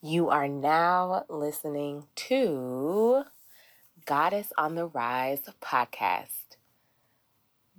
[0.00, 3.24] You are now listening to
[4.06, 6.56] Goddess on the Rise podcast,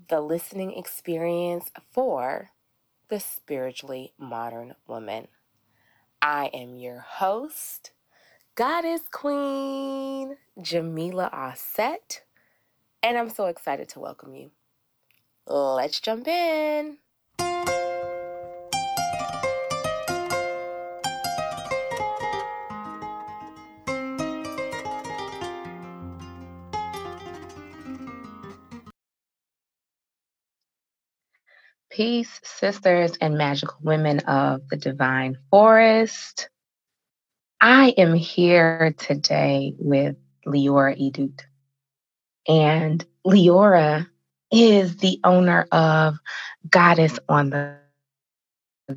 [0.09, 2.49] the listening experience for
[3.07, 5.29] the spiritually modern woman.
[6.21, 7.91] I am your host,
[8.55, 12.23] Goddess Queen Jamila Offset,
[13.01, 14.51] and I'm so excited to welcome you.
[15.47, 16.97] Let's jump in.
[31.99, 36.47] Peace, sisters and magical women of the divine forest.
[37.59, 40.15] I am here today with
[40.47, 41.41] Leora Edut.
[42.47, 44.07] And Leora
[44.49, 46.15] is the owner of
[46.69, 47.75] Goddess on the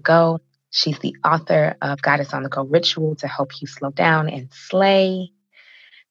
[0.01, 0.38] Go.
[0.71, 4.48] She's the author of Goddess on the Go Ritual to help you slow down and
[4.52, 5.32] slay.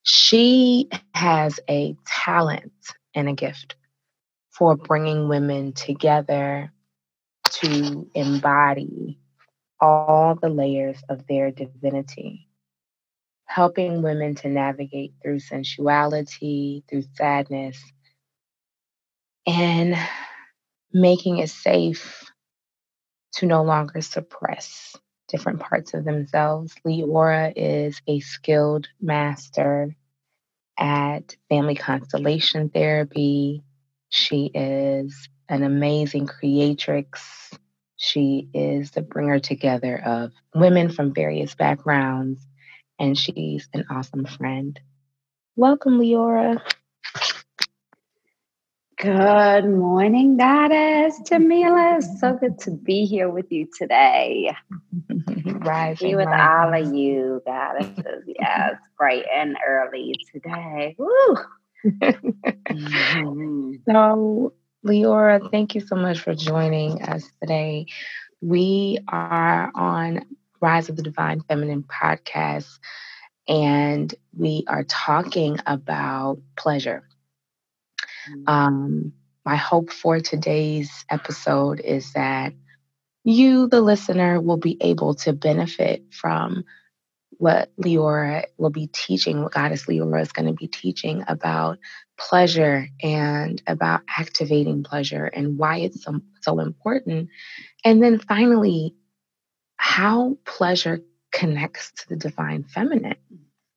[0.04, 2.74] She has a talent
[3.16, 3.78] and a gift
[4.50, 6.74] for bringing women together
[7.62, 9.20] to embody
[9.80, 12.48] all the layers of their divinity,
[13.46, 17.82] helping women to navigate through sensuality, through sadness,
[19.48, 19.96] and
[20.94, 22.32] making it safe
[23.34, 24.96] to no longer suppress
[25.28, 26.76] different parts of themselves.
[26.86, 29.96] Leora is a skilled master
[30.78, 33.64] at family constellation therapy.
[34.10, 37.52] She is an amazing creatrix.
[37.98, 42.42] She is the bringer together of women from various backgrounds,
[43.00, 44.80] and she's an awesome friend.
[45.56, 46.62] Welcome, Leora.
[48.98, 52.02] Good morning, Goddess Jamila.
[52.20, 54.56] So good to be here with you today.
[55.46, 58.24] Rising, Be with all of you, Goddesses.
[58.40, 60.96] Yes, bright and early today.
[60.98, 61.38] Woo!
[62.72, 63.82] Mhm.
[63.88, 64.54] So,
[64.86, 67.86] Leora, thank you so much for joining us today.
[68.42, 70.22] We are on
[70.62, 72.80] Rise of the Divine Feminine podcast,
[73.48, 77.04] and we are talking about pleasure.
[78.48, 79.14] Um,
[79.46, 82.54] my hope for today's episode is that
[83.24, 86.64] you, the listener, will be able to benefit from
[87.42, 91.80] what Leora will be teaching, what Goddess Leora is going to be teaching about
[92.16, 97.30] pleasure and about activating pleasure and why it's so, so important.
[97.84, 98.94] And then finally,
[99.78, 101.02] how pleasure
[101.32, 103.18] connects to the divine feminine.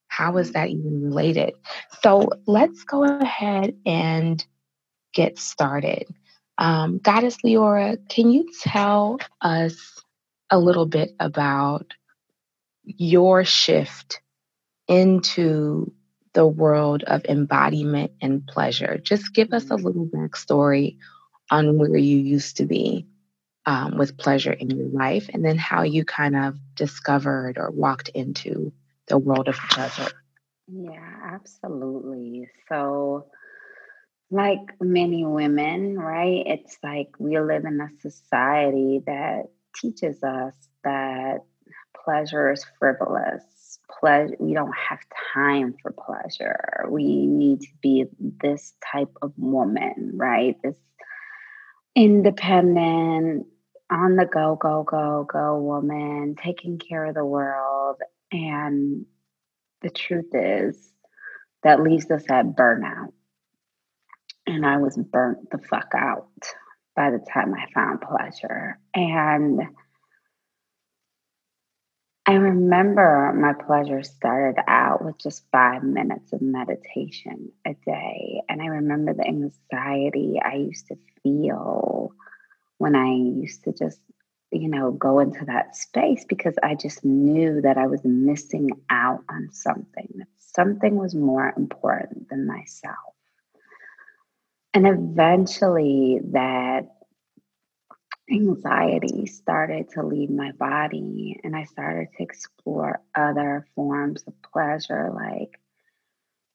[0.09, 1.55] How is that even related?
[2.03, 4.45] So let's go ahead and
[5.15, 6.05] get started.
[6.59, 10.03] Um, Goddess Leora, can you tell us
[10.51, 11.95] a little bit about
[12.85, 14.21] your shift
[14.89, 15.93] into
[16.35, 18.99] the world of embodiment and pleasure?
[19.03, 20.97] Just give us a little backstory
[21.51, 23.07] on where you used to be
[23.67, 28.09] um, with pleasure in your life and then how you kind of discovered or walked
[28.11, 28.73] into
[29.09, 30.11] the world of pleasure.
[30.67, 32.49] Yeah, absolutely.
[32.69, 33.27] So,
[34.31, 36.43] like many women, right?
[36.47, 39.45] It's like we live in a society that
[39.77, 41.41] teaches us that
[42.05, 43.43] pleasure is frivolous.
[44.01, 45.01] Pleasure, we don't have
[45.33, 46.87] time for pleasure.
[46.89, 50.57] We need to be this type of woman, right?
[50.63, 50.77] This
[51.95, 53.47] independent,
[53.91, 57.97] on the go, go, go, go woman, taking care of the world.
[58.33, 59.07] And
[59.83, 60.91] the truth is,
[61.63, 63.13] that leaves us at burnout.
[64.47, 66.29] And I was burnt the fuck out
[66.97, 68.79] by the time I found pleasure.
[68.95, 69.61] And
[72.27, 78.41] I remember my pleasure started out with just five minutes of meditation a day.
[78.49, 82.13] And I remember the anxiety I used to feel
[82.79, 84.01] when I used to just,
[84.51, 89.23] you know, go into that space because I just knew that I was missing out
[89.29, 92.97] on something, that something was more important than myself.
[94.73, 96.89] And eventually that
[98.31, 105.13] anxiety started to leave my body and I started to explore other forms of pleasure
[105.15, 105.61] like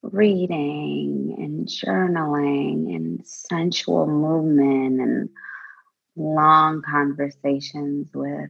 [0.01, 5.29] reading and journaling and sensual movement and
[6.15, 8.49] long conversations with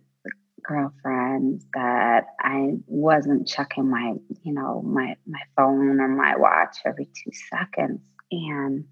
[0.64, 4.14] girlfriends that I wasn't checking my,
[4.44, 8.02] you know, my my phone or my watch every 2 seconds.
[8.32, 8.86] And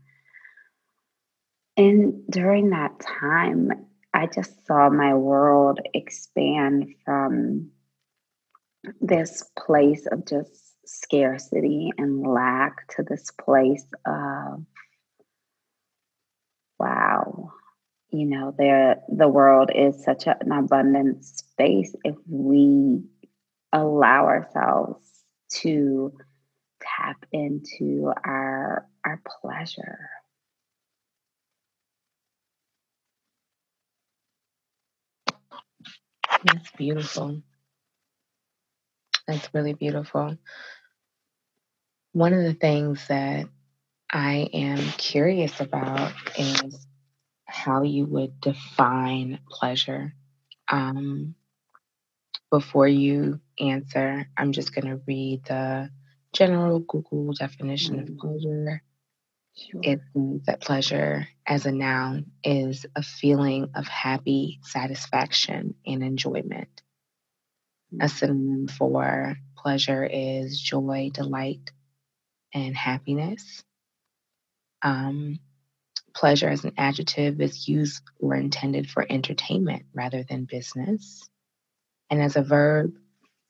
[1.76, 3.87] and during that time
[4.18, 7.70] I just saw my world expand from
[9.00, 10.50] this place of just
[10.88, 14.66] scarcity and lack to this place of
[16.80, 17.52] wow
[18.10, 23.04] you know there the world is such an abundant space if we
[23.72, 25.06] allow ourselves
[25.62, 26.12] to
[26.82, 30.10] tap into our our pleasure
[36.48, 37.42] that's beautiful
[39.28, 40.38] that's really beautiful
[42.14, 43.48] one of the things that
[44.12, 46.88] I am curious about is
[47.46, 50.14] how you would define pleasure.
[50.70, 51.36] Um,
[52.50, 55.92] before you answer, I'm just going to read the
[56.34, 58.82] general Google definition of pleasure.
[59.58, 59.82] Sure.
[59.84, 60.02] It
[60.46, 66.82] that pleasure as a noun is a feeling of happy satisfaction and enjoyment.
[68.00, 68.10] A mm.
[68.10, 71.72] synonym for pleasure is joy, delight,
[72.54, 73.64] and happiness.
[74.84, 75.40] Um,
[76.14, 81.28] pleasure as an adjective is used or intended for entertainment rather than business.
[82.10, 82.94] And as a verb,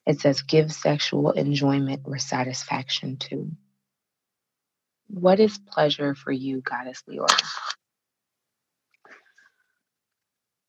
[0.05, 3.51] it says give sexual enjoyment or satisfaction to.
[5.09, 7.27] What is pleasure for you, Goddess Leora?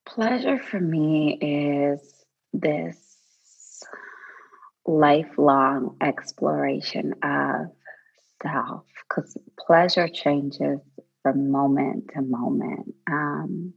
[0.06, 2.00] Pleasure for me is
[2.52, 3.84] this
[4.86, 7.66] lifelong exploration of
[8.42, 10.80] self because pleasure changes
[11.22, 12.94] from moment to moment.
[13.10, 13.74] Um,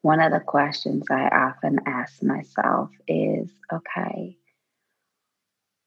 [0.00, 4.36] one of the questions I often ask myself is okay,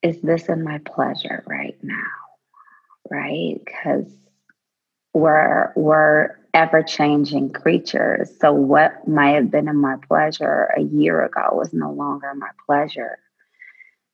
[0.02, 2.25] is this in my pleasure right now?
[3.10, 3.60] Right?
[3.64, 4.12] Because
[5.14, 8.30] we're, we're ever changing creatures.
[8.40, 12.50] So, what might have been in my pleasure a year ago was no longer my
[12.66, 13.20] pleasure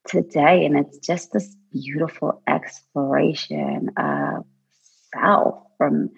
[0.08, 0.66] today.
[0.66, 4.46] And it's just this beautiful exploration of
[5.14, 6.10] self from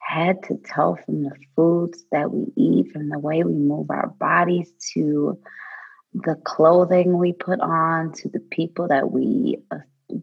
[0.00, 4.08] head to toe, from the foods that we eat, from the way we move our
[4.18, 5.38] bodies to
[6.14, 9.58] the clothing we put on, to the people that we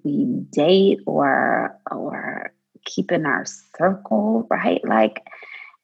[0.04, 2.54] we date or or
[2.86, 4.82] keep in our circle, right?
[4.86, 5.22] Like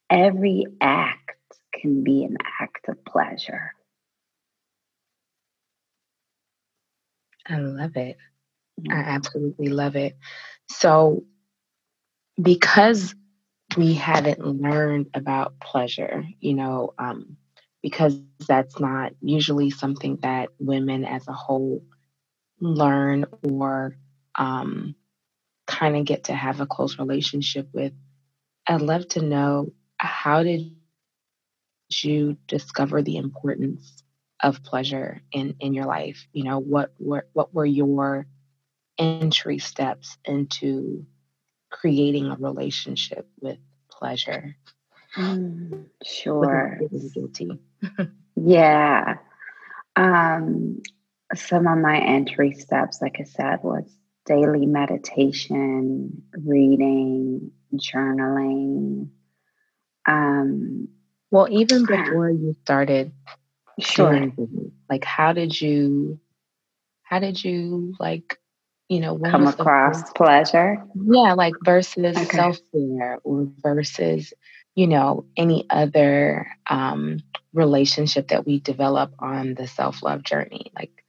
[0.09, 1.37] every act
[1.73, 3.71] can be an act of pleasure.
[7.47, 8.17] I love it.
[8.89, 10.15] I absolutely love it.
[10.69, 11.23] So,
[12.41, 13.13] because
[13.77, 17.37] we haven't learned about pleasure, you know, um,
[17.81, 21.83] because that's not usually something that women as a whole
[22.61, 23.95] learn or
[24.37, 24.95] um,
[25.67, 27.93] kind of get to have a close relationship with.
[28.67, 30.71] I'd love to know how did
[32.03, 34.03] you discover the importance
[34.43, 36.27] of pleasure in in your life?
[36.33, 38.27] You know, what were what were your
[38.97, 41.05] entry steps into
[41.71, 43.57] creating a relationship with
[43.91, 44.55] pleasure.
[45.17, 46.79] Mm, sure.
[47.13, 47.59] Guilty.
[48.35, 49.17] yeah.
[49.95, 50.81] Um,
[51.35, 53.85] some of my entry steps, like I said, was
[54.25, 59.09] daily meditation, reading, journaling.
[60.07, 60.87] Um,
[61.29, 63.11] well, even before you started
[63.79, 64.31] sure.
[64.89, 66.19] like how did you
[67.03, 68.37] how did you like
[68.91, 70.85] you know, come across pleasure.
[70.95, 72.25] Yeah, like versus okay.
[72.25, 74.33] self care or versus,
[74.75, 77.19] you know, any other um,
[77.53, 80.73] relationship that we develop on the self love journey.
[80.75, 81.00] Like,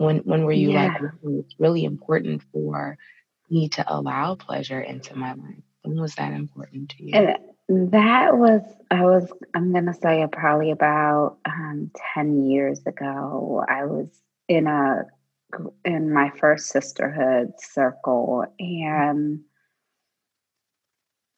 [0.00, 0.96] when when were you yeah.
[1.02, 2.96] like, it's really important for
[3.50, 5.62] me to allow pleasure into my life?
[5.82, 7.12] When was that important to you?
[7.14, 13.64] And that was, I was, I'm going to say probably about um, 10 years ago.
[13.68, 14.08] I was
[14.48, 15.04] in a
[15.84, 19.40] in my first sisterhood circle and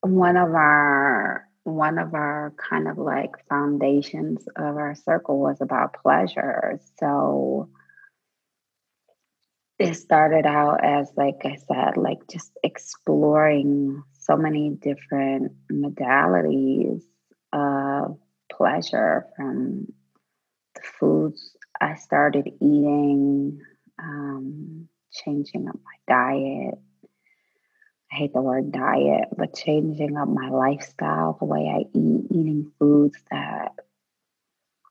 [0.02, 5.95] one of our one of our kind of like foundations of our circle was about
[6.02, 7.71] pleasure so
[9.83, 17.03] it started out as like i said like just exploring so many different modalities
[17.53, 18.19] of
[18.51, 19.87] pleasure from
[20.75, 23.61] the foods i started eating
[23.99, 26.79] um, changing up my diet.
[28.11, 32.71] I hate the word diet, but changing up my lifestyle, the way I eat, eating
[32.79, 33.73] foods that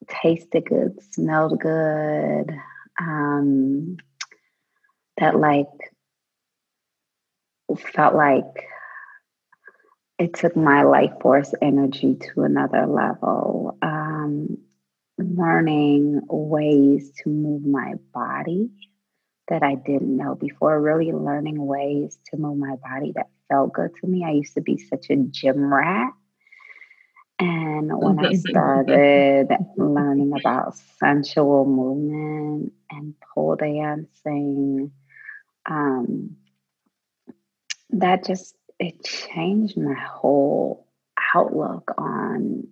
[0.08, 2.52] tasted good, smelled good,
[3.00, 3.98] um,
[5.22, 5.68] that like
[7.94, 8.68] felt like
[10.20, 13.78] it took my life force energy to another level.
[13.82, 14.58] Um,
[15.18, 18.72] learning ways to move my body
[19.48, 23.92] that I didn't know before, really learning ways to move my body that felt good
[24.02, 24.26] to me.
[24.26, 26.14] I used to be such a gym rat.
[27.40, 34.92] And when I started learning about sensual movement and pole dancing,
[35.70, 36.38] um,
[37.92, 40.88] that just it changed my whole
[41.36, 42.68] outlook on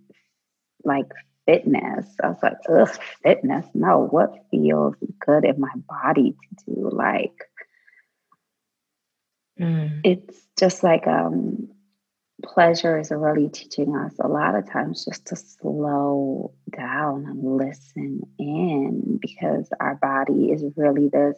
[0.83, 1.11] like
[1.45, 2.07] fitness.
[2.23, 3.65] I was like, ugh, fitness.
[3.73, 6.89] No, what feels good in my body to do?
[6.91, 7.33] Like,
[9.59, 10.01] mm.
[10.03, 11.69] it's just like um,
[12.43, 18.21] pleasure is really teaching us a lot of times just to slow down and listen
[18.37, 21.37] in because our body is really this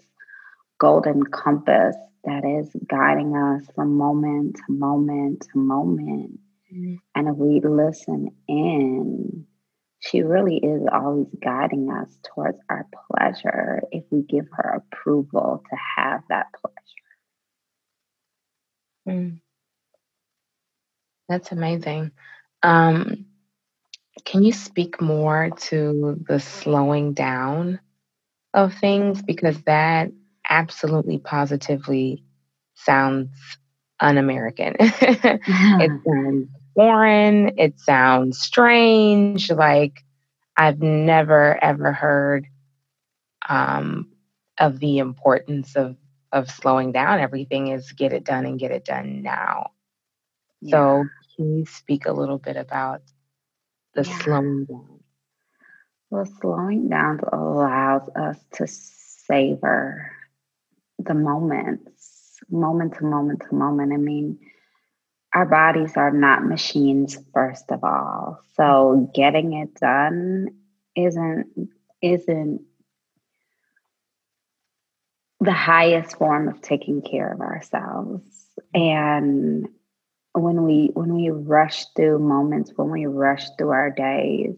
[0.81, 6.39] golden compass that is guiding us from moment to moment to moment.
[6.73, 6.95] Mm-hmm.
[7.13, 9.45] And if we listen in,
[10.00, 15.75] she really is always guiding us towards our pleasure if we give her approval to
[15.97, 16.79] have that pleasure.
[19.07, 19.39] Mm.
[21.29, 22.09] That's amazing.
[22.63, 23.27] Um,
[24.25, 27.79] can you speak more to the slowing down
[28.55, 29.21] of things?
[29.21, 30.11] Because that
[30.51, 32.24] absolutely positively
[32.75, 33.29] sounds
[34.00, 34.75] un American.
[34.79, 37.58] it sounds foreign.
[37.58, 39.50] It sounds strange.
[39.50, 40.03] Like
[40.58, 42.46] I've never ever heard
[43.48, 44.12] um,
[44.60, 45.96] of the importance of
[46.31, 47.20] of slowing down.
[47.20, 49.72] Everything is get it done and get it done now.
[50.62, 50.72] Yeah.
[50.72, 51.05] So
[51.36, 53.01] can you speak a little bit about
[53.96, 54.20] the yeah.
[54.20, 55.00] slowing down?
[56.10, 60.12] Well, slowing down allows us to savor
[61.05, 63.93] the moments, moment to moment to moment.
[63.93, 64.39] I mean,
[65.34, 70.48] our bodies are not machines first of all so getting it done
[70.96, 71.70] isn't
[72.01, 72.62] isn't
[75.39, 78.24] the highest form of taking care of ourselves
[78.74, 79.67] and
[80.34, 84.55] when we when we rush through moments when we rush through our days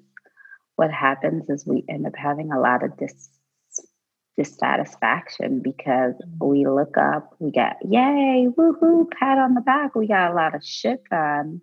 [0.75, 3.29] what happens is we end up having a lot of dis
[4.37, 6.47] dissatisfaction because mm-hmm.
[6.47, 10.55] we look up, we get yay, woohoo, pat on the back, we got a lot
[10.55, 11.61] of shit done.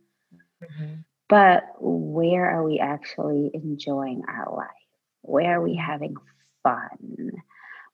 [0.63, 0.95] Mm-hmm.
[1.29, 4.69] But where are we actually enjoying our life?
[5.23, 6.17] Where are we having
[6.63, 7.31] fun?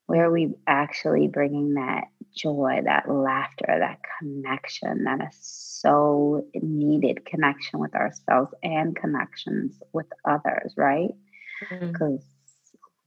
[0.07, 2.05] Where are we actually bringing that
[2.35, 10.07] joy, that laughter, that connection that is so needed connection with ourselves and connections with
[10.25, 11.11] others, right?
[11.59, 12.36] Because mm-hmm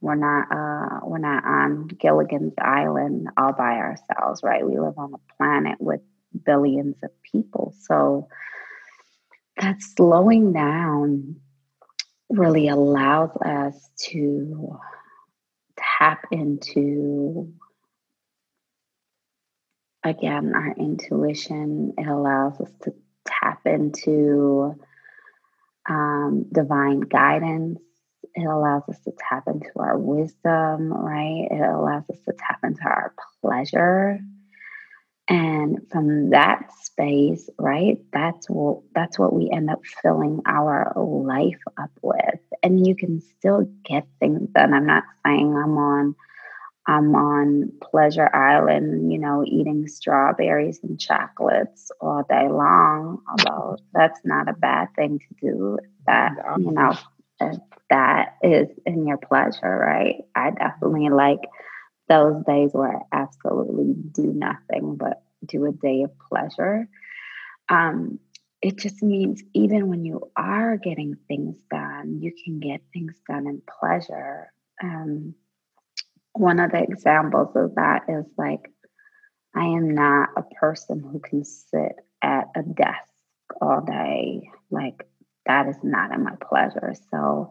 [0.01, 4.65] we're not uh, we're not on Gilligan's Island all by ourselves, right?
[4.65, 6.01] We live on a planet with
[6.43, 7.73] billions of people.
[7.81, 8.27] So
[9.57, 11.35] that slowing down
[12.29, 13.75] really allows us
[14.09, 14.79] to
[15.77, 17.53] tap into
[20.03, 21.93] again our intuition.
[21.97, 22.93] It allows us to
[23.25, 24.79] tap into
[25.87, 27.79] um, divine guidance
[28.35, 31.47] it allows us to tap into our wisdom, right?
[31.49, 34.19] It allows us to tap into our pleasure.
[35.27, 41.61] And from that space, right, that's what that's what we end up filling our life
[41.81, 42.39] up with.
[42.63, 44.73] And you can still get things done.
[44.73, 46.15] I'm not saying I'm on
[46.87, 54.19] I'm on Pleasure Island, you know, eating strawberries and chocolates all day long, although that's
[54.25, 55.77] not a bad thing to do.
[56.07, 56.97] That, you know,
[57.89, 60.23] that is in your pleasure, right?
[60.35, 61.41] I definitely like
[62.07, 66.87] those days where I absolutely do nothing but do a day of pleasure.
[67.69, 68.19] Um,
[68.61, 73.47] it just means even when you are getting things done, you can get things done
[73.47, 74.51] in pleasure.
[74.83, 75.35] Um,
[76.33, 78.71] one of the examples of that is like,
[79.55, 83.11] I am not a person who can sit at a desk
[83.59, 84.49] all day.
[84.69, 85.07] Like,
[85.45, 86.93] that is not in my pleasure.
[87.09, 87.49] So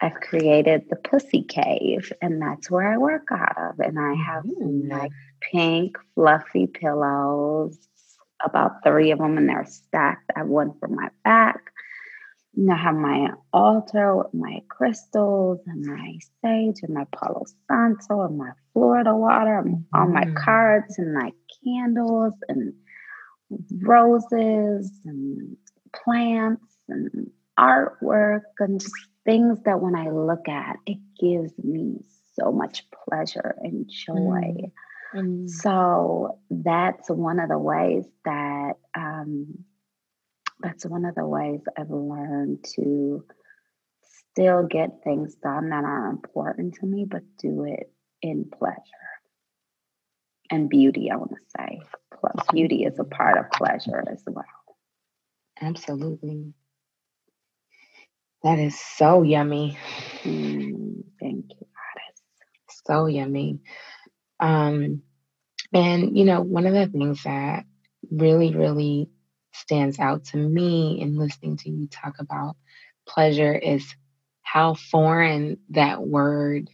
[0.00, 3.78] I've created the Pussy Cave, and that's where I work out of.
[3.80, 7.78] And I have some like pink, fluffy pillows,
[8.44, 10.30] about three of them, and they're stacked.
[10.34, 11.60] I have one for my back.
[12.56, 18.22] And I have my altar with my crystals and my sage and my Palo Santo
[18.22, 20.36] and my Florida water, mm all my mm.
[20.36, 22.72] cards and my candles and
[23.82, 25.56] roses and
[25.94, 28.94] plants and artwork and just
[29.24, 32.00] things that when I look at, it gives me
[32.38, 34.72] so much pleasure and joy.
[35.14, 35.48] Mm.
[35.48, 39.64] So that's one of the ways that um,
[40.60, 43.24] that's one of the ways I've learned to
[44.32, 47.92] still get things done that are important to me, but do it
[48.22, 48.76] in pleasure.
[50.50, 51.80] and beauty, I want to say.
[52.20, 54.44] Plus, beauty is a part of pleasure as well.
[55.60, 56.52] Absolutely.
[58.42, 59.76] That is so yummy.
[60.22, 62.22] Mm, thank you, Goddess.
[62.86, 63.60] So yummy.
[64.38, 65.02] Um,
[65.72, 67.64] and you know, one of the things that
[68.10, 69.08] really, really
[69.52, 72.56] stands out to me in listening to you talk about
[73.06, 73.84] pleasure is
[74.42, 76.70] how foreign that word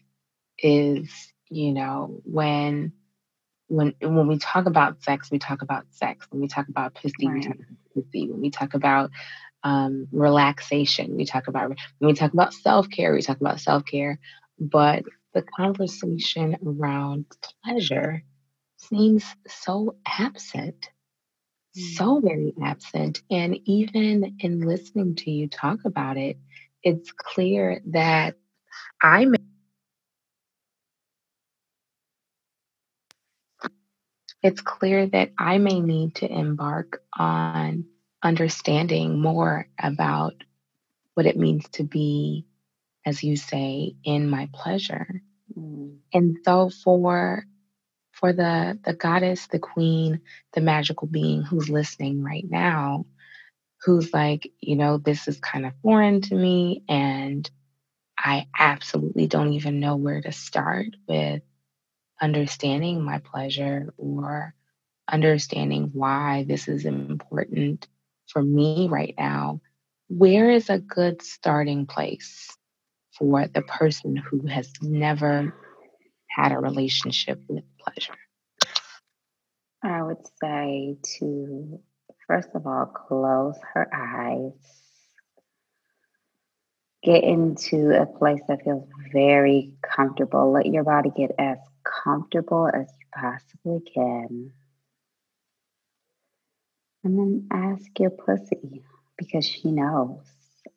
[0.58, 1.10] is,
[1.50, 2.92] you know, when
[3.68, 6.26] when when we talk about sex, we talk about sex.
[6.30, 7.34] When we talk about pussy, right.
[7.34, 8.30] we talk about pussy.
[8.30, 9.10] When we talk about
[9.66, 11.76] um, relaxation, we talk about when
[12.08, 14.20] we talk about self care, we talk about self care.
[14.60, 15.02] But
[15.34, 17.26] the conversation around
[17.64, 18.22] pleasure
[18.76, 20.88] seems so absent,
[21.72, 22.22] so mm.
[22.22, 23.22] very absent.
[23.28, 26.38] And even in listening to you talk about it,
[26.84, 28.36] it's clear that
[29.02, 29.38] I may
[34.44, 37.86] it's clear that I may need to embark on
[38.22, 40.34] understanding more about
[41.14, 42.46] what it means to be,
[43.04, 45.22] as you say, in my pleasure.
[45.56, 45.98] Mm.
[46.12, 47.44] And so for
[48.12, 50.20] for the the goddess, the queen,
[50.54, 53.06] the magical being who's listening right now,
[53.82, 57.48] who's like, you know, this is kind of foreign to me and
[58.18, 61.42] I absolutely don't even know where to start with
[62.20, 64.54] understanding my pleasure or
[65.08, 67.86] understanding why this is important
[68.28, 69.60] for me right now,
[70.08, 72.56] where is a good starting place
[73.18, 75.54] for the person who has never
[76.28, 78.16] had a relationship with pleasure?
[79.82, 81.80] I would say to,
[82.26, 84.52] first of all, close her eyes,
[87.02, 90.52] get into a place that feels very comfortable.
[90.52, 94.52] Let your body get as comfortable as you possibly can.
[97.06, 98.82] And then ask your pussy
[99.16, 100.24] because she knows.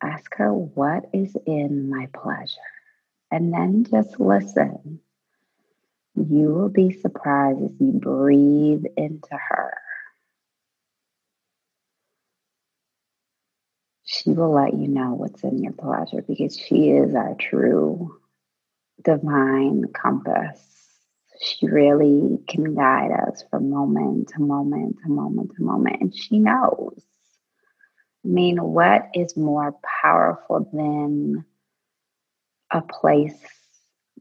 [0.00, 2.70] Ask her what is in my pleasure.
[3.32, 5.00] And then just listen.
[6.14, 9.74] You will be surprised as you breathe into her.
[14.04, 18.20] She will let you know what's in your pleasure because she is our true
[19.04, 20.60] divine compass
[21.40, 26.00] she really can guide us from moment to moment to moment to moment.
[26.00, 27.02] And she knows.
[28.24, 31.46] I mean, what is more powerful than
[32.70, 33.40] a place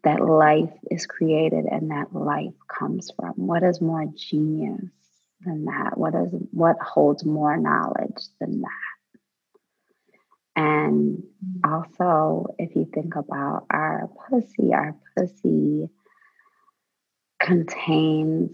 [0.03, 3.33] that life is created and that life comes from?
[3.35, 4.89] What is more genius
[5.41, 5.97] than that?
[5.97, 8.89] What is what holds more knowledge than that?
[10.55, 11.73] And mm-hmm.
[11.73, 15.89] also, if you think about our pussy, our pussy
[17.39, 18.51] contains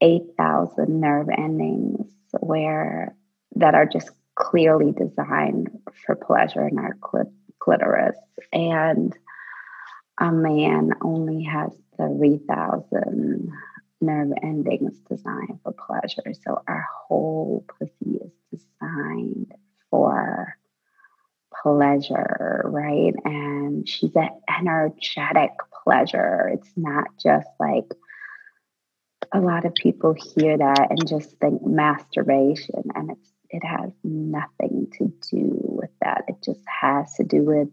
[0.00, 3.14] 8,000 nerve endings where
[3.56, 5.70] that are just clearly designed
[6.06, 8.16] for pleasure in our clit- clitoris.
[8.52, 9.16] And
[10.18, 13.52] a man only has 3,000
[14.00, 16.34] nerve endings designed for pleasure.
[16.44, 18.32] So our whole pussy is
[18.80, 19.52] designed
[19.90, 20.56] for
[21.62, 23.14] pleasure, right?
[23.24, 25.50] And she's an energetic
[25.84, 26.50] pleasure.
[26.54, 27.92] It's not just like
[29.32, 34.86] a lot of people hear that and just think masturbation, and it's it has nothing
[34.98, 36.24] to do with that.
[36.28, 37.68] It just has to do with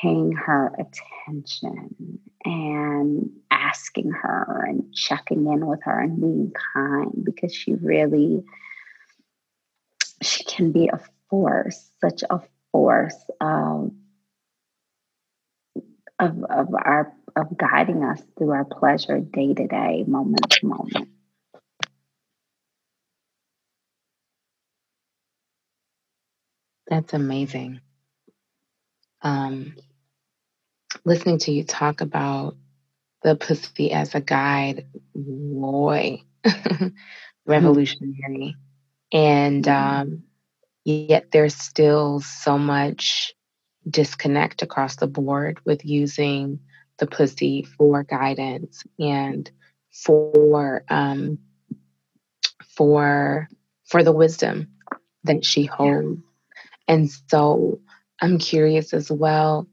[0.00, 7.54] paying her attention and asking her and checking in with her and being kind because
[7.54, 8.42] she really
[10.22, 12.40] she can be a force, such a
[12.72, 13.92] force of
[16.18, 21.08] of, of our of guiding us through our pleasure day to day, moment to moment.
[26.88, 27.80] That's amazing.
[29.20, 29.74] Um,
[31.04, 32.56] listening to you talk about
[33.22, 36.22] the pussy as a guide, boy,
[37.46, 38.56] revolutionary.
[39.12, 40.00] And mm-hmm.
[40.00, 40.22] um,
[40.84, 43.34] yet there's still so much
[43.88, 46.60] disconnect across the board with using
[46.98, 49.50] the pussy for guidance and
[49.92, 51.38] for um,
[52.76, 53.48] for
[53.84, 54.68] for the wisdom
[55.24, 56.20] that she holds.
[56.88, 57.80] And so
[58.20, 59.66] I'm curious as well,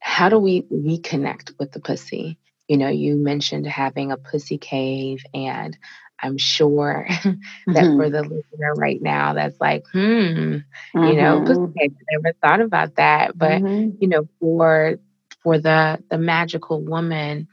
[0.00, 2.38] how do we reconnect with the pussy?
[2.68, 5.76] You know, you mentioned having a pussy cave and
[6.20, 7.98] I'm sure that mm-hmm.
[7.98, 11.04] for the listener right now, that's like, hmm, mm-hmm.
[11.04, 11.72] you know, mm-hmm.
[11.80, 13.36] I never thought about that.
[13.36, 13.96] But mm-hmm.
[14.00, 14.98] you know, for
[15.42, 17.48] for the the magical woman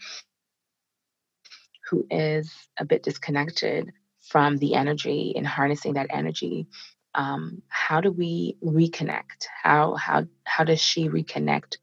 [1.89, 6.67] who is a bit disconnected from the energy and harnessing that energy,
[7.13, 9.45] um, how do we reconnect?
[9.62, 11.78] How how how does she reconnect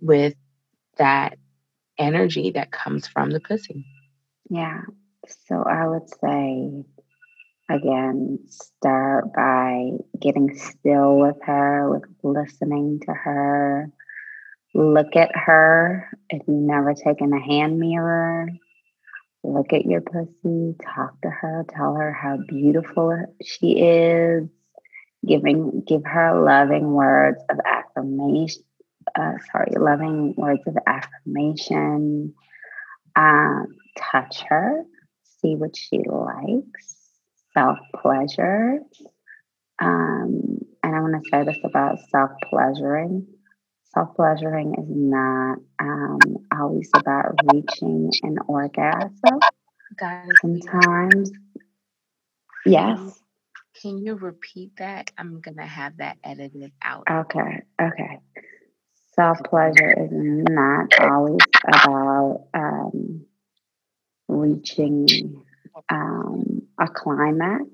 [0.00, 0.34] with
[0.96, 1.38] that
[1.98, 3.86] energy that comes from the pussy?
[4.48, 4.82] Yeah.
[5.28, 6.84] So I would say
[7.70, 13.90] again, start by getting still with her, with listening to her.
[14.74, 16.08] Look at her.
[16.28, 18.48] If you've never taken a hand mirror,
[19.44, 24.48] look at your pussy, talk to her, tell her how beautiful she is,
[25.26, 28.62] giving give her loving words of affirmation.
[29.18, 32.34] Uh, sorry, loving words of affirmation.
[33.14, 33.66] Um,
[33.98, 34.84] touch her,
[35.42, 36.96] see what she likes,
[37.52, 38.78] self pleasure.
[39.80, 43.26] Um, and I want to say this about self pleasuring.
[43.94, 46.18] Self pleasuring is not um,
[46.56, 49.40] always about reaching an orgasm.
[50.40, 51.30] Sometimes,
[52.64, 53.20] yes.
[53.80, 55.10] Can you repeat that?
[55.18, 57.04] I'm going to have that edited out.
[57.10, 58.20] Okay, okay.
[59.14, 63.26] Self pleasure is not always about um,
[64.32, 65.42] reaching
[65.88, 67.64] um, a climax.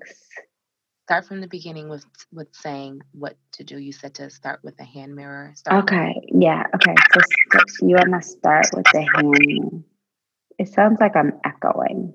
[1.05, 3.79] Start from the beginning with with saying what to do.
[3.79, 5.53] You said to start with the hand mirror.
[5.57, 6.95] Start okay, yeah, okay.
[7.15, 7.21] So,
[7.67, 9.83] so you want to start with the hand mirror.
[10.59, 12.15] It sounds like I'm echoing.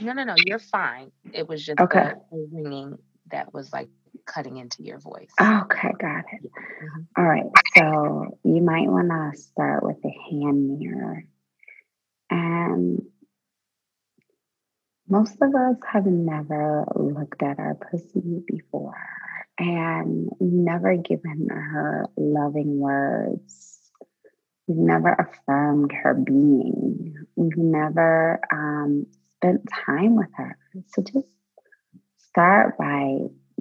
[0.00, 0.34] No, no, no.
[0.44, 1.12] You're fine.
[1.32, 2.12] It was just okay.
[2.30, 2.98] the ringing
[3.30, 3.88] that was like
[4.26, 5.30] cutting into your voice.
[5.40, 6.42] Okay, got it.
[6.42, 7.00] Mm-hmm.
[7.16, 7.46] All right.
[7.76, 11.24] So you might want to start with the hand mirror.
[12.30, 13.02] And
[15.10, 18.94] most of us have never looked at our pussy before
[19.58, 23.80] and never given her loving words.
[24.66, 27.26] We've never affirmed her being.
[27.34, 30.56] We've never um, spent time with her.
[30.94, 31.26] So just
[32.28, 33.18] start by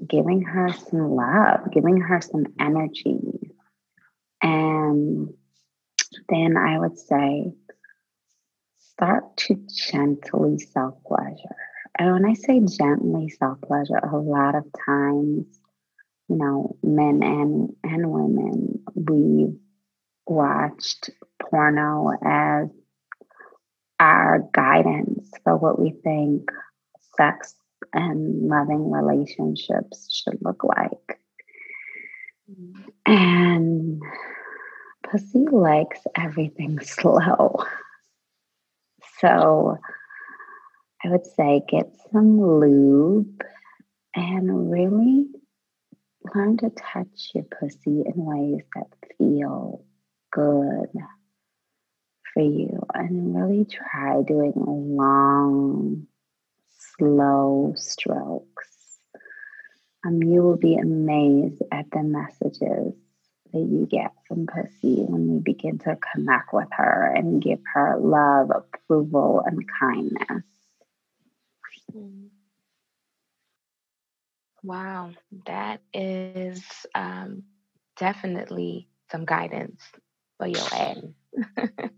[0.07, 3.19] giving her some love, giving her some energy.
[4.41, 5.33] And
[6.29, 7.51] then I would say,
[8.99, 11.55] start to gently self pleasure.
[11.99, 15.45] Oh, and when I say gently self pleasure, a lot of times,
[16.27, 19.57] you know, men and, and women, we've
[20.27, 22.69] watched porno as
[23.99, 26.49] our guidance for what we think
[27.15, 27.55] sex
[27.93, 31.19] and loving relationships should look like.
[32.51, 32.81] Mm-hmm.
[33.05, 34.01] And
[35.09, 37.63] pussy likes everything slow.
[39.19, 39.77] So
[41.03, 43.41] I would say get some lube
[44.15, 45.27] and really
[46.35, 49.83] learn to touch your pussy in ways that feel
[50.31, 50.89] good
[52.33, 56.07] for you and really try doing long,
[56.97, 58.99] slow strokes.
[60.05, 62.93] Um, you will be amazed at the messages
[63.53, 67.97] that you get from Pussy when we begin to connect with her and give her
[67.99, 70.43] love, approval, and kindness.
[74.63, 75.11] Wow,
[75.45, 76.63] that is
[76.95, 77.43] um,
[77.97, 79.81] definitely some guidance
[80.37, 81.13] for your end.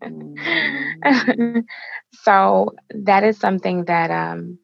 [2.14, 4.60] so that is something that um,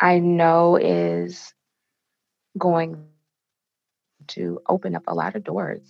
[0.00, 1.52] I know is
[2.58, 3.15] going
[4.28, 5.80] to open up a lot of doors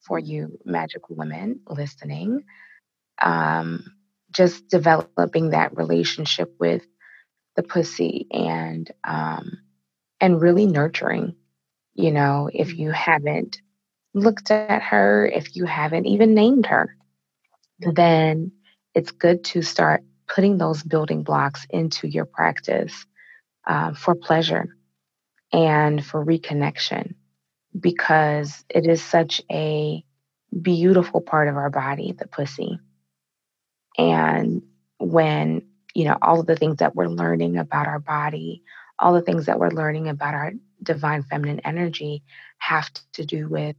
[0.00, 2.44] for you, magical women listening.
[3.20, 3.84] Um,
[4.30, 6.86] just developing that relationship with
[7.56, 9.58] the pussy and um,
[10.20, 11.34] and really nurturing.
[11.94, 13.60] You know, if you haven't
[14.14, 16.94] looked at her, if you haven't even named her,
[17.80, 18.52] then
[18.94, 23.06] it's good to start putting those building blocks into your practice
[23.66, 24.76] uh, for pleasure
[25.52, 27.14] and for reconnection
[27.78, 30.04] because it is such a
[30.60, 32.78] beautiful part of our body, the pussy.
[33.98, 34.62] And
[34.98, 35.62] when,
[35.94, 38.62] you know, all of the things that we're learning about our body,
[38.98, 42.22] all the things that we're learning about our divine feminine energy
[42.58, 43.76] have to do with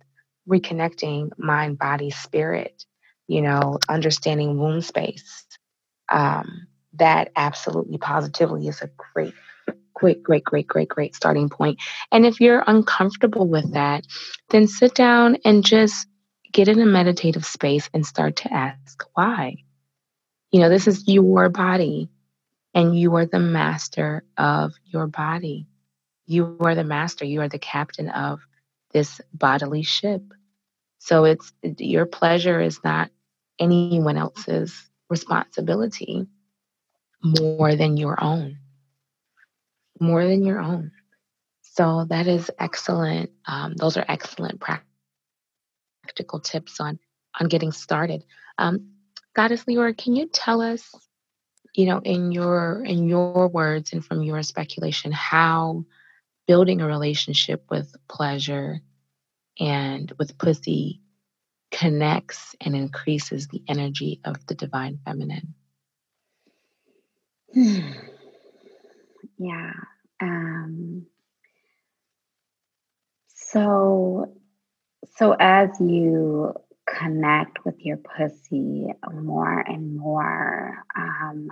[0.47, 2.85] reconnecting mind, body, spirit,
[3.27, 5.45] you know, understanding womb space.
[6.09, 9.33] Um, that absolutely positively is a great
[9.97, 11.79] great, great, great, great, great starting point.
[12.11, 14.05] And if you're uncomfortable with that,
[14.49, 16.07] then sit down and just
[16.51, 19.55] get in a meditative space and start to ask why.
[20.51, 22.09] You know, this is your body,
[22.75, 25.65] and you are the master of your body.
[26.27, 28.39] You are the master, you are the captain of
[28.91, 30.21] this bodily ship.
[30.99, 33.09] So it's your pleasure is not
[33.59, 36.27] anyone else's responsibility
[37.23, 38.59] more than your own.
[39.99, 40.91] More than your own.
[41.61, 43.31] So that is excellent.
[43.45, 46.99] Um, those are excellent practical tips on
[47.39, 48.25] on getting started.
[48.57, 48.93] Um,
[49.35, 50.89] Goddess Leora, can you tell us,
[51.75, 55.85] you know, in your in your words and from your speculation, how
[56.47, 58.81] building a relationship with pleasure
[59.59, 61.01] and with pussy
[61.69, 65.53] connects and increases the energy of the divine feminine?
[69.37, 69.73] Yeah.
[70.21, 71.05] Um,
[73.35, 74.33] so,
[75.15, 76.53] so as you
[76.87, 81.49] connect with your pussy more and more, um,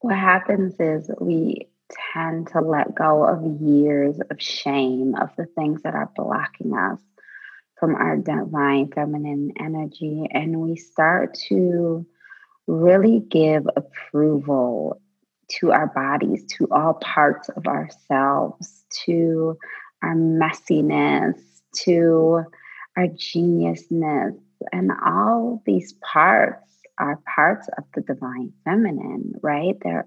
[0.00, 1.68] what happens is we
[2.12, 7.00] tend to let go of years of shame of the things that are blocking us
[7.78, 12.06] from our divine feminine energy, and we start to
[12.66, 15.00] really give approval
[15.48, 19.56] to our bodies, to all parts of ourselves, to
[20.02, 21.38] our messiness,
[21.84, 22.44] to
[22.96, 24.38] our geniusness,
[24.72, 26.60] and all these parts
[26.98, 29.76] are parts of the divine feminine, right?
[29.82, 30.06] They're,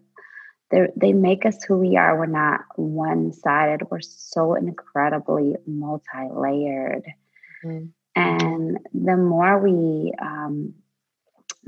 [0.72, 2.18] they're they make us who we are.
[2.18, 3.90] We're not one sided.
[3.90, 7.04] We're so incredibly multi layered.
[7.64, 7.88] Mm-hmm.
[8.16, 10.74] And the more we um,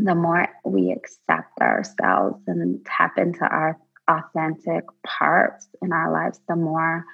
[0.05, 6.55] the more we accept ourselves and tap into our authentic parts in our lives, the
[6.55, 7.05] more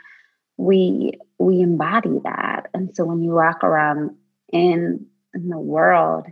[0.58, 2.68] we we embody that.
[2.74, 4.16] And so when you walk around
[4.52, 6.28] in in the world,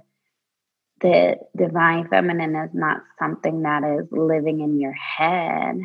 [1.02, 5.82] the divine feminine is not something that is living in your head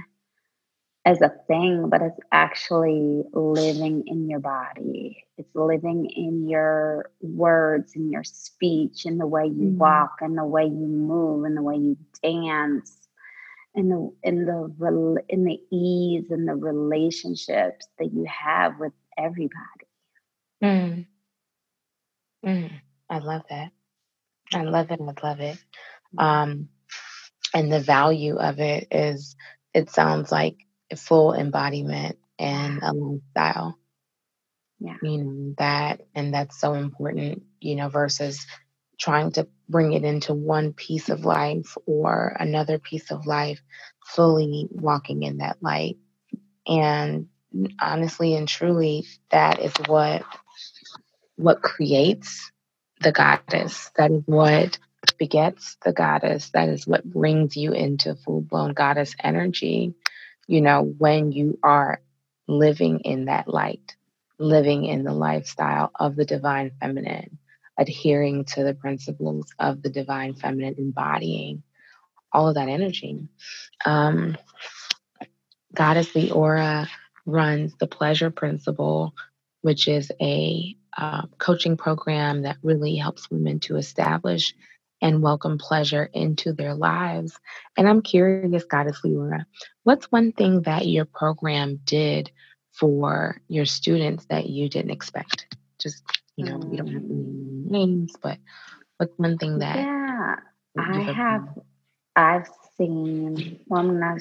[1.08, 5.24] as a thing, but it's actually living in your body.
[5.38, 9.78] It's living in your words, in your speech, in the way you mm-hmm.
[9.78, 12.94] walk, in the way you move, in the way you dance,
[13.74, 19.88] in the in the in the ease and the relationships that you have with everybody.
[20.62, 21.06] Mm.
[22.44, 22.70] Mm.
[23.08, 23.72] I love that.
[24.52, 25.00] I love it.
[25.00, 25.56] I love it.
[25.56, 26.18] Mm-hmm.
[26.18, 26.68] Um,
[27.54, 29.36] and the value of it is,
[29.72, 30.58] it sounds like
[30.96, 33.78] full embodiment and a lifestyle.
[34.80, 34.96] Yeah.
[35.02, 38.46] You know, that, and that's so important, you know, versus
[38.98, 43.60] trying to bring it into one piece of life or another piece of life,
[44.06, 45.96] fully walking in that light.
[46.66, 47.28] And
[47.80, 50.22] honestly and truly, that is what
[51.36, 52.50] what creates
[53.00, 53.90] the goddess.
[53.96, 54.78] That is what
[55.18, 56.50] begets the goddess.
[56.50, 59.94] That is what brings you into full blown goddess energy
[60.48, 62.00] you know, when you are
[62.48, 63.94] living in that light,
[64.38, 67.38] living in the lifestyle of the divine feminine,
[67.78, 71.62] adhering to the principles of the divine feminine, embodying
[72.32, 73.28] all of that energy.
[73.84, 74.36] Um,
[75.74, 76.88] Goddess Leora
[77.26, 79.14] runs the Pleasure Principle,
[79.60, 84.54] which is a uh, coaching program that really helps women to establish
[85.00, 87.38] and welcome pleasure into their lives.
[87.76, 89.44] And I'm curious, Goddess Leora,
[89.84, 92.30] what's one thing that your program did
[92.72, 95.46] for your students that you didn't expect?
[95.78, 96.02] Just,
[96.36, 98.38] you know, we don't have um to names, but
[98.98, 100.36] what's one thing that Yeah,
[100.76, 101.48] I have
[102.16, 104.16] I've seen well I'm gonna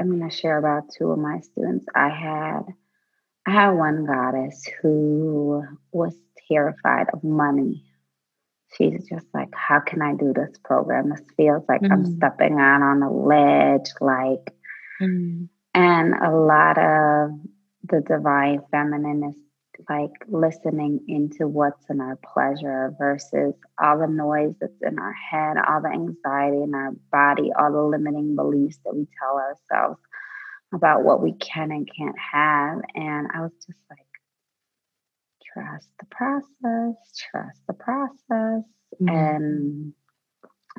[0.00, 1.86] I'm gonna share about two of my students.
[1.94, 2.62] I had
[3.46, 6.16] I had one goddess who was
[6.48, 7.84] terrified of money
[8.76, 11.10] she's just like, how can I do this program?
[11.10, 11.92] This feels like mm-hmm.
[11.92, 14.54] I'm stepping out on a ledge, like,
[15.00, 15.44] mm-hmm.
[15.74, 17.30] and a lot of
[17.84, 19.36] the divine feminine is
[19.88, 25.56] like listening into what's in our pleasure versus all the noise that's in our head,
[25.68, 30.00] all the anxiety in our body, all the limiting beliefs that we tell ourselves
[30.74, 32.78] about what we can and can't have.
[32.94, 34.06] And I was just like,
[35.52, 36.96] trust the process,
[37.30, 38.64] trust the process.
[39.00, 39.08] Mm-hmm.
[39.08, 39.92] And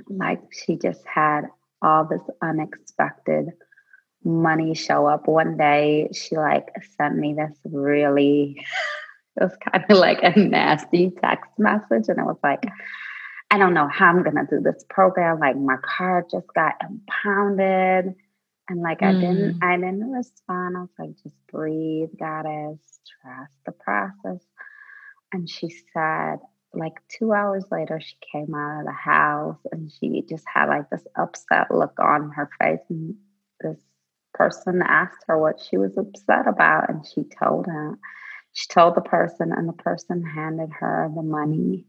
[0.08, 1.42] like she just had
[1.82, 3.48] all this unexpected
[4.24, 6.10] money show up one day.
[6.14, 8.56] She like sent me this really,
[9.36, 12.08] it was kind of like a nasty text message.
[12.08, 12.66] And it was like,
[13.52, 15.40] I don't know how I'm gonna do this program.
[15.40, 18.16] Like my car just got impounded.
[18.70, 19.08] And like mm.
[19.08, 19.64] I didn't mm.
[19.64, 20.78] I didn't respond.
[20.78, 22.80] I was like, just breathe, goddess,
[23.22, 24.46] trust the process.
[25.32, 26.38] And she said,
[26.74, 30.90] like two hours later, she came out of the house and she just had like
[30.90, 32.80] this upset look on her face.
[32.90, 33.16] And
[33.62, 33.80] this
[34.34, 36.90] person asked her what she was upset about.
[36.90, 38.00] And she told him,
[38.54, 41.86] she told the person, and the person handed her the money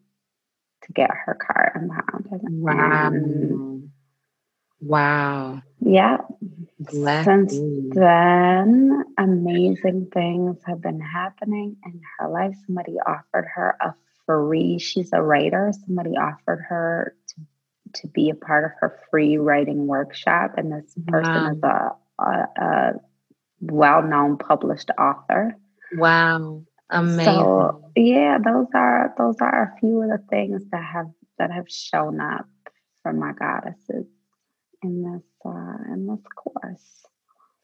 [0.82, 2.40] to get her car impounded.
[2.42, 3.10] Wow.
[3.12, 3.90] And
[4.80, 5.62] Wow.
[5.80, 6.18] Yeah.
[6.88, 7.58] Since
[7.94, 12.54] then, amazing things have been happening in her life.
[12.66, 13.94] Somebody offered her a
[14.26, 15.72] free, she's a writer.
[15.86, 20.54] Somebody offered her to, to be a part of her free writing workshop.
[20.56, 21.50] And this person wow.
[21.52, 22.92] is a, a, a
[23.60, 25.56] well known published author.
[25.96, 26.64] Wow.
[26.90, 27.24] Amazing.
[27.24, 31.68] So yeah, those are those are a few of the things that have that have
[31.68, 32.46] shown up
[33.02, 34.06] for my goddesses
[34.84, 37.06] in this uh, in this course.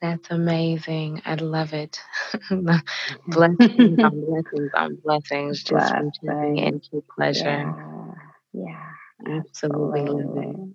[0.00, 1.22] That's amazing.
[1.26, 2.00] I love it.
[2.50, 7.74] blessings on blessings on blessings, just tuning into pleasure.
[8.54, 8.64] Yeah,
[9.26, 10.00] yeah absolutely.
[10.00, 10.74] absolutely.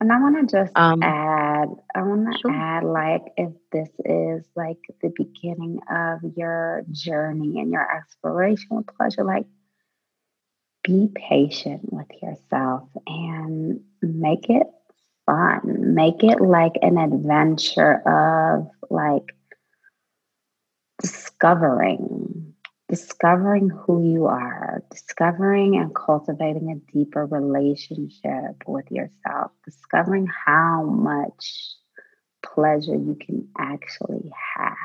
[0.00, 2.50] And I want to just um, add, I want to sure.
[2.50, 8.86] add, like, if this is like the beginning of your journey and your exploration with
[8.98, 9.46] pleasure, like,
[10.82, 14.66] be patient with yourself and make it
[15.26, 15.94] fun.
[15.94, 19.34] Make it like an adventure of like
[21.00, 22.54] discovering
[22.88, 31.74] discovering who you are, discovering and cultivating a deeper relationship with yourself, discovering how much
[32.44, 34.76] pleasure you can actually have.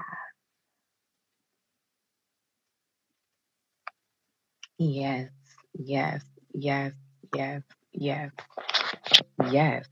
[4.78, 5.30] Yes,
[5.74, 6.24] yes,
[6.54, 6.94] yes,
[7.34, 7.62] yes,
[7.94, 8.32] yes,
[9.52, 9.88] yes,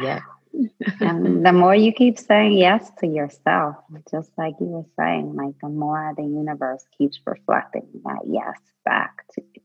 [0.00, 0.22] yes
[1.00, 3.76] and the more you keep saying yes to yourself,
[4.10, 9.24] just like you were saying, like the more the universe keeps reflecting that yes back
[9.32, 9.62] to you.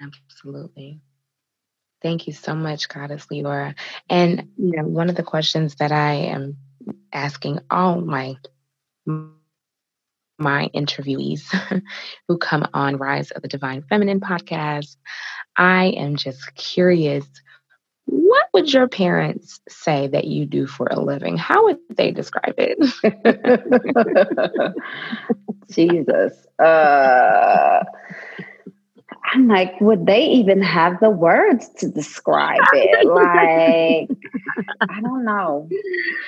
[0.00, 1.00] Absolutely.
[2.02, 3.74] Thank you so much, Goddess Leora.
[4.10, 6.58] And you know, one of the questions that I am
[7.12, 8.36] asking all my
[10.38, 11.42] my interviewees
[12.28, 14.96] who come on Rise of the Divine Feminine podcast,
[15.56, 17.26] I am just curious
[18.14, 21.36] what would your parents say that you do for a living?
[21.36, 22.78] How would they describe it?
[25.70, 26.46] Jesus.
[26.60, 27.82] Uh,
[29.32, 33.08] I'm like, would they even have the words to describe it?
[33.14, 34.10] Like,
[34.88, 35.68] I don't know.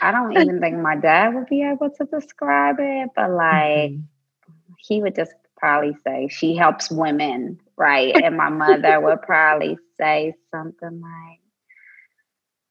[0.03, 4.73] I don't even think my dad would be able to describe it, but like, mm-hmm.
[4.79, 8.13] he would just probably say, she helps women, right?
[8.25, 11.41] And my mother would probably say something like,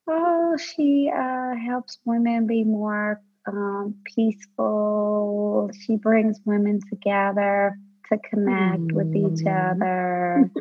[0.07, 5.71] Oh, she uh, helps women be more um, peaceful.
[5.85, 7.77] She brings women together
[8.09, 8.91] to connect mm.
[8.93, 9.71] with each mm.
[9.71, 10.51] other.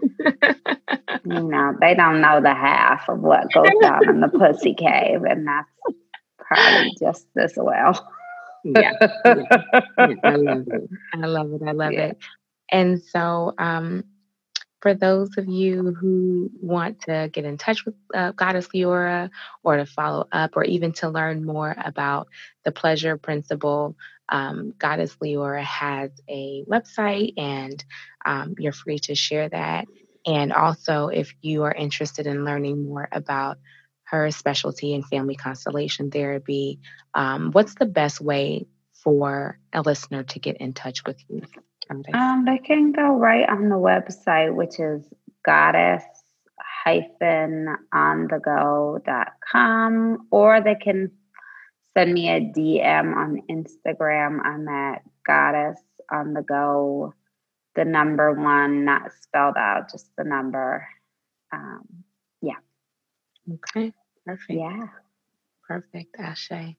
[1.25, 5.23] you know, they don't know the half of what goes on in the pussy cave,
[5.29, 5.71] and that's
[6.39, 8.09] probably just as well.
[8.65, 8.93] yeah,
[9.25, 9.35] yeah.
[9.99, 10.91] yeah, I love it.
[11.13, 11.63] I love it.
[11.67, 12.07] I love yeah.
[12.07, 12.19] it.
[12.71, 14.05] And so, um,
[14.85, 19.31] for those of you who want to get in touch with uh, Goddess Leora
[19.62, 22.29] or to follow up or even to learn more about
[22.66, 23.97] the pleasure principle,
[24.29, 27.83] um, Goddess Leora has a website and
[28.27, 29.87] um, you're free to share that.
[30.27, 33.57] And also, if you are interested in learning more about
[34.03, 36.79] her specialty in family constellation therapy,
[37.14, 38.66] um, what's the best way
[39.03, 41.40] for a listener to get in touch with you?
[42.14, 45.05] Um, they can go right on the website, which is
[45.44, 46.05] goddess
[46.85, 51.11] hyphen on the go.com, or they can
[51.97, 54.44] send me a DM on Instagram.
[54.44, 55.81] I'm at goddess
[56.12, 57.14] on the go,
[57.75, 60.87] the number one, not spelled out, just the number.
[61.53, 62.05] Um,
[62.42, 62.57] yeah.
[63.51, 63.92] Okay.
[64.27, 64.59] Perfect.
[64.59, 64.87] Yeah.
[65.66, 66.77] Perfect, Ashe.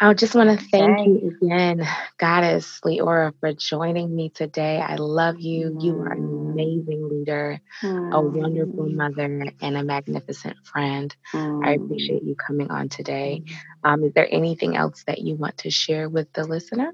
[0.00, 1.86] I just want to thank you again,
[2.18, 4.78] Goddess Leora, for joining me today.
[4.78, 5.70] I love you.
[5.70, 5.82] Mm.
[5.84, 6.52] You are an mm.
[6.52, 8.12] amazing leader, mm.
[8.12, 8.94] a wonderful mm.
[8.94, 11.14] mother, and a magnificent friend.
[11.32, 11.64] Mm.
[11.64, 13.44] I appreciate you coming on today.
[13.44, 13.54] Mm.
[13.88, 16.92] Um, is there anything else that you want to share with the listener?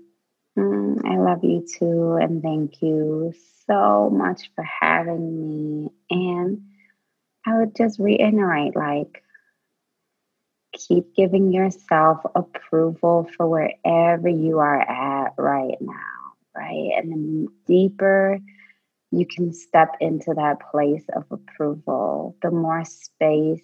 [1.08, 3.32] I love you too, and thank you
[3.66, 5.90] so much for having me.
[6.11, 6.62] And
[7.46, 9.22] I would just reiterate like,
[10.87, 16.93] keep giving yourself approval for wherever you are at right now, right?
[16.97, 18.39] And the deeper
[19.11, 23.62] you can step into that place of approval, the more space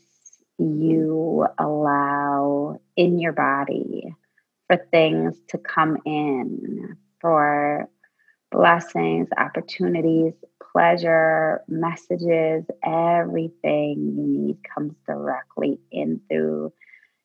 [0.59, 4.15] you allow in your body
[4.67, 7.89] for things to come in, for
[8.51, 10.33] blessings, opportunities,
[10.73, 16.73] pleasure, messages, everything you need comes directly in through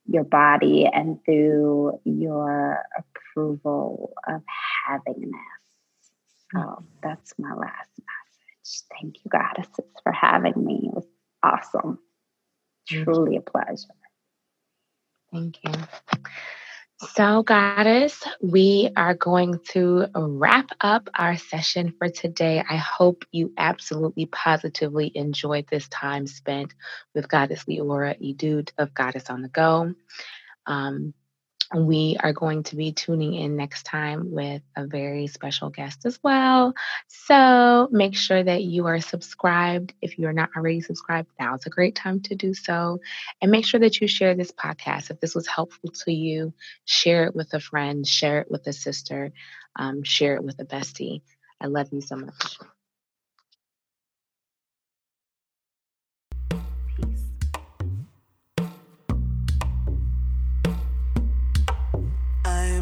[0.09, 4.41] your body and through your approval of
[4.89, 5.59] havingness.
[6.51, 6.85] So mm-hmm.
[7.03, 8.83] that's my last message.
[8.99, 10.81] Thank you, goddesses, for having me.
[10.85, 11.07] It was
[11.43, 11.99] awesome.
[12.87, 13.87] truly a pleasure.
[15.31, 15.71] Thank you.
[17.01, 22.61] So, Goddess, we are going to wrap up our session for today.
[22.69, 26.73] I hope you absolutely positively enjoyed this time spent
[27.15, 29.93] with Goddess Leora Edut of Goddess on the Go.
[30.65, 31.13] Um,
[31.75, 36.19] we are going to be tuning in next time with a very special guest as
[36.23, 36.73] well.
[37.07, 39.93] So make sure that you are subscribed.
[40.01, 42.99] If you're not already subscribed, now is a great time to do so.
[43.41, 45.11] And make sure that you share this podcast.
[45.11, 46.53] If this was helpful to you,
[46.85, 49.31] share it with a friend, share it with a sister,
[49.75, 51.21] um, share it with a bestie.
[51.61, 52.57] I love you so much.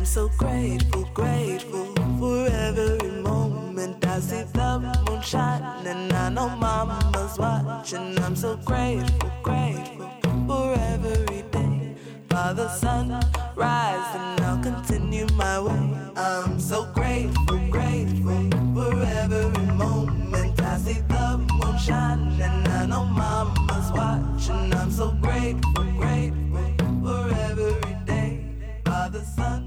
[0.08, 4.06] So grateful, grateful for every moment.
[4.08, 8.18] I see the moon shining, I know mama's watching.
[8.20, 10.10] I'm so grateful, grateful
[10.48, 11.96] for every day.
[12.30, 16.12] Father, sun and I'll continue my way.
[16.16, 20.62] I'm so grateful, grateful for every moment.
[20.62, 24.74] I see the moon shining, I know mama's watching.
[24.74, 28.56] I'm so grateful, grateful for every day.
[28.86, 29.67] Father, sun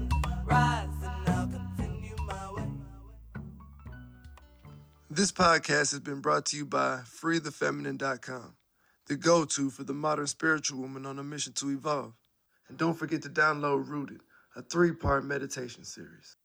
[5.21, 8.55] this podcast has been brought to you by FreeTheFeminine.com,
[9.07, 12.13] the go to for the modern spiritual woman on a mission to evolve.
[12.67, 14.21] And don't forget to download Rooted,
[14.55, 16.37] a three part meditation series.